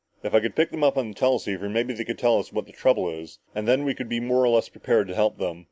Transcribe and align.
"If 0.23 0.33
I 0.33 0.39
could 0.39 0.55
pick 0.55 0.71
them 0.71 0.83
up 0.83 0.97
on 0.97 1.09
the 1.09 1.13
teleceiver, 1.13 1.69
maybe 1.69 1.93
they 1.93 2.03
could 2.03 2.17
tell 2.17 2.39
us 2.39 2.51
what 2.51 2.65
the 2.65 2.71
trouble 2.71 3.07
is 3.11 3.37
and 3.53 3.67
then 3.67 3.83
we 3.85 3.93
could 3.93 4.11
more 4.11 4.43
or 4.43 4.49
less 4.49 4.67
be 4.67 4.79
prepared 4.79 5.07
to 5.09 5.13
help 5.13 5.37
them." 5.37 5.59